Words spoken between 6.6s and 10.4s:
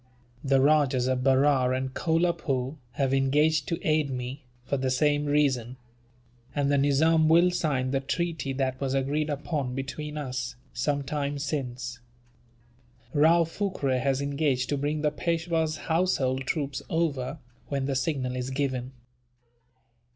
the Nizam will sign the treaty that was agreed upon between